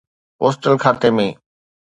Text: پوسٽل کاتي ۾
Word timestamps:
پوسٽل 0.37 0.73
کاتي 0.83 1.09
۾ 1.23 1.27